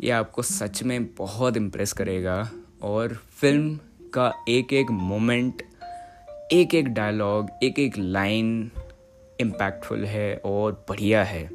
ये 0.00 0.10
आपको 0.10 0.42
सच 0.42 0.82
में 0.82 1.04
बहुत 1.14 1.56
इम्प्रेस 1.56 1.92
करेगा 1.92 2.50
और 2.82 3.14
फ़िल्म 3.40 3.78
का 4.14 4.32
एक 4.48 4.72
एक 4.72 4.90
मोमेंट 4.90 5.62
एक 6.52 6.74
एक 6.74 6.88
डायलॉग 6.88 7.50
एक 7.62 7.78
एक 7.78 7.98
लाइन 7.98 8.70
इम्पैक्टफुल 9.40 10.04
है 10.04 10.34
और 10.44 10.84
बढ़िया 10.88 11.24
है। 11.24 11.48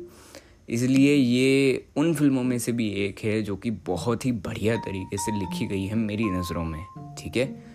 इसलिए 0.70 1.14
ये 1.16 1.86
उन 1.98 2.14
फ़िल्मों 2.14 2.44
में 2.44 2.58
से 2.60 2.72
भी 2.72 2.90
एक 3.06 3.20
है 3.20 3.42
जो 3.42 3.56
कि 3.56 3.72
बहुत 3.86 4.26
ही 4.26 4.32
बढ़िया 4.32 4.76
तरीके 4.76 5.18
से 5.18 5.32
लिखी 5.40 5.66
गई 5.66 5.86
है 5.86 5.96
मेरी 5.96 6.24
नज़रों 6.24 6.64
में, 6.64 6.84
ठीक 7.18 7.38
है? 7.38 7.67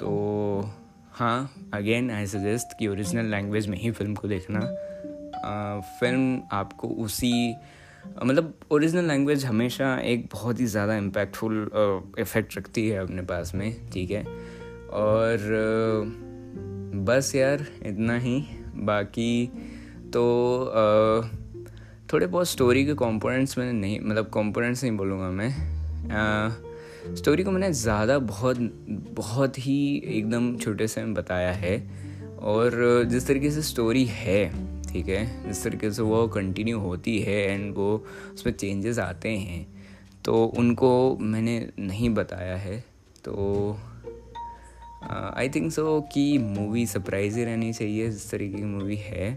तो 0.00 0.70
हाँ 1.12 1.70
अगेन 1.74 2.10
आई 2.10 2.26
सजेस्ट 2.26 2.78
कि 2.78 2.88
ओरिजिनल 2.88 3.30
लैंग्वेज 3.30 3.66
में 3.68 3.76
ही 3.78 3.90
फ़िल्म 3.90 4.14
को 4.14 4.28
देखना। 4.28 4.58
आ, 4.58 5.80
फ़िल्म 6.00 6.40
आपको 6.52 6.88
उसी 7.04 7.54
मतलब 8.24 8.52
ओरिजिनल 8.70 9.04
लैंग्वेज 9.04 9.44
हमेशा 9.44 9.96
एक 10.00 10.28
बहुत 10.32 10.60
ही 10.60 10.66
ज़्यादा 10.66 10.96
इम्पैक्टफुल 10.96 12.14
इफ़ेक्ट 12.18 12.56
रखती 12.58 12.88
है 12.88 12.98
अपने 12.98 13.22
पास 13.22 13.54
में 13.54 13.90
ठीक 13.90 14.10
है? 14.10 14.22
और 14.92 15.38
बस 17.06 17.34
यार 17.34 17.66
इतना 17.86 18.18
ही। 18.18 18.38
बाकी 18.76 19.46
तो 20.12 20.22
थोड़े 22.12 22.26
बहुत 22.26 22.48
स्टोरी 22.48 22.84
के 22.86 22.94
कंपोनेंट्स 22.94 23.58
मैंने 23.58 23.72
नहीं 23.72 24.00
मतलब 24.00 24.30
कंपोनेंट्स 24.34 24.84
नहीं 24.84 24.96
बोलूँगा 24.96 25.30
मैं। 25.30 25.50
स्टोरी 27.14 27.42
को 27.44 27.50
मैंने 27.50 27.72
ज़्यादा 27.72 28.18
बहुत 28.20 28.58
बहुत 29.16 29.58
ही 29.58 30.02
एकदम 30.08 30.56
छोटे 30.56 30.86
से 30.88 31.04
बताया 31.14 31.52
है। 31.54 31.76
और 32.38 33.04
जिस 33.10 33.26
तरीके 33.26 33.50
से 33.50 33.62
स्टोरी 33.62 34.04
है, 34.04 34.44
ठीक 34.84 35.08
है, 35.08 35.24
जिस 35.46 35.62
तरीके 35.64 35.90
से 35.90 36.02
वो 36.02 36.26
कंटिन्यू 36.28 36.78
होती 36.78 37.18
है 37.18 37.40
एंड 37.44 37.74
वो 37.74 38.04
उसमें 38.34 38.52
चेंजेस 38.54 38.98
आते 38.98 39.30
हैं 39.30 39.66
तो 40.24 40.44
उनको 40.58 41.16
मैंने 41.16 41.58
नहीं 41.78 42.10
बताया 42.10 42.56
है। 42.56 42.78
तो 43.24 43.78
आई 45.04 45.48
थिंक 45.48 45.70
सो 45.72 46.00
कि 46.12 46.26
मूवी 46.38 46.86
सरप्राइज़ 46.86 47.38
ही 47.38 47.44
रहनी 47.44 47.72
चाहिए, 47.72 48.10
जिस 48.10 48.30
तरीके 48.30 48.56
की 48.56 48.64
मूवी 48.64 48.96
है। 48.96 49.34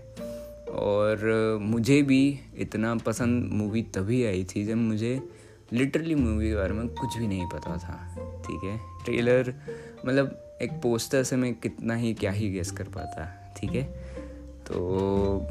और 0.72 1.58
मुझे 1.62 2.02
भी 2.02 2.40
इतना 2.58 2.96
पसंद 2.96 3.50
मूवी 3.54 3.82
तभी 3.96 4.24
आई 4.26 4.44
थी 4.46 4.66
जब 4.66 4.78
मुझे 4.78 5.20
लिटरली 5.74 6.16
मूवी 6.16 6.50
के 6.50 6.56
बारे 6.56 6.74
में 6.74 6.88
कुछ 6.88 7.18
भी 7.18 7.28
नहीं 7.28 7.46
पता 7.46 7.78
था, 7.78 8.16
ठीक 8.48 8.64
है? 8.64 8.78
ट्रेलर 9.06 9.54
मतलब 10.06 10.58
एक 10.62 10.72
पोस्टर 10.72 11.24
से 11.24 11.36
मैं 11.36 11.54
कितना 11.56 11.96
ही 11.96 12.14
क्या 12.14 12.32
ही 12.32 12.50
गेस 12.50 12.72
कर 12.72 12.84
पाता, 12.84 13.54
ठीक 13.58 13.72
है? 13.72 13.84
तो 14.68 15.48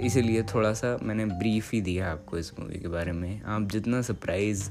इसीलिए 0.00 0.42
थोड़ा 0.42 0.72
सा 0.72 0.98
मैंने 1.02 1.26
ब्रीफ 1.26 1.72
ही 1.72 1.80
दिया 1.80 2.12
आपको 2.12 2.38
इस 2.38 2.58
मूवी 2.60 2.78
के 2.78 2.88
बारे 2.88 3.12
में। 3.12 3.42
आप 3.42 3.62
जितना 3.62 4.02
सरप्राइज़ 4.02 4.70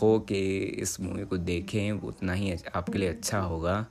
हो 0.00 0.18
के 0.20 0.58
इस 0.58 1.00
मूवी 1.00 1.24
को 1.24 1.36
देखें 1.36 1.92
उतना 1.92 2.32
ही 2.32 2.54
आपके 2.74 2.98
लिए 2.98 3.08
अच्छा 3.08 3.40
होगा। 3.40 3.86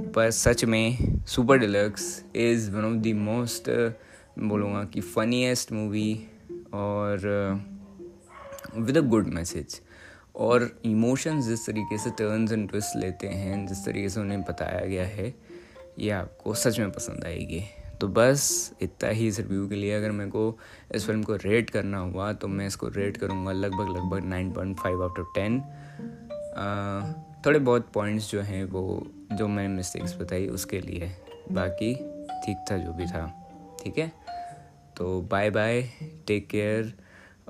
पर 0.00 0.30
सच 0.30 0.64
में 0.64 0.98
Super 1.26 1.58
Deluxe 1.58 2.24
is 2.36 2.70
one 2.70 2.84
of 2.84 2.94
the 2.94 3.06
most 3.06 3.70
बोलूँगा 4.38 4.84
कि 4.84 5.00
फनीएस्ट 5.00 5.72
मूवी 5.72 6.26
और 6.72 7.20
विद 8.76 8.98
अ 8.98 9.00
गुड 9.00 9.26
मैसेज 9.26 9.80
और 10.36 10.70
इमोशंस 10.84 11.46
जिस 11.46 11.66
तरीके 11.66 11.98
से 11.98 12.10
टर्न्स 12.10 12.52
एंड 12.52 12.68
ट्विस्ट 12.70 12.96
लेते 12.96 13.26
हैं, 13.26 13.66
जिस 13.66 13.84
तरीके 13.84 14.08
से 14.08 14.20
उन्हें 14.20 14.42
बताया 14.42 14.84
गया 14.86 15.04
है, 15.06 15.34
ये 15.98 16.10
आपको 16.10 16.54
सच 16.54 16.78
में 16.78 16.90
पसंद 16.90 17.24
आएगी। 17.24 17.62
तो 18.00 18.08
बस 18.08 18.72
इतना 18.82 19.08
ही 19.08 19.26
इस 19.28 19.38
रिव्यू 19.40 19.66
के 19.68 19.74
लिए। 19.74 19.92
अगर 19.94 20.10
मेरे 20.10 20.30
को 20.30 20.58
इस 20.94 21.06
फ़िल्म 21.06 21.22
को 21.22 21.34
रेट 21.36 21.70
करना 21.70 21.98
हुआ 21.98 22.32
तो 22.32 22.48
मैं 22.48 22.66
इसको 22.66 22.88
रेट 22.88 23.16
करूँगा 23.16 23.52
लगभग 23.52 23.88
लगभग 23.88 24.24
nine 24.24 24.52
point 24.52 24.78
five 24.78 25.02
out 25.02 25.18
of 25.18 25.26
ten 25.34 25.60
थोड़े 27.46 27.58
बहुत 27.58 27.90
पॉइंट्स 27.94 28.30
जो 28.30 28.40
हैं 28.40 28.64
वो, 28.64 29.06
जो 29.32 29.48
मैंने 29.48 29.74
मिस्टेक्स 29.74 30.16
बताई 30.16 30.46
उसके 30.48 30.80
लिए। 30.80 31.12
बाकी 31.52 31.94
ठीक 32.44 32.64
था 32.70 32.76
जो 32.76 32.92
भी 32.92 33.06
था। 33.06 33.26
ठीक 33.82 33.98
है? 33.98 34.12
तो 34.96 35.20
बाय 35.22 35.50
बाय 35.50 35.82
टेक 36.26 36.48
केयर 36.48 36.92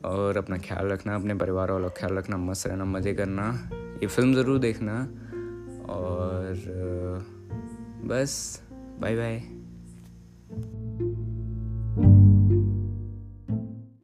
और 0.04 0.36
अपना 0.36 0.58
ख्याल 0.58 0.86
रखना, 0.86 1.14
अपने 1.14 1.34
परिवार 1.34 1.70
वालों 1.70 1.88
का 1.88 1.94
ख्याल 2.00 2.18
रखना, 2.18 2.36
मस्त 2.36 2.66
रहना, 2.66 2.84
मज़े 2.84 3.14
करना। 3.14 3.70
ये 3.72 4.06
फ़िल्म 4.06 4.34
ज़रूर 4.34 4.58
देखना 4.58 5.00
और, 5.92 6.54
बस 8.04 8.62
बाय 9.00 9.16
बाय 9.16 9.42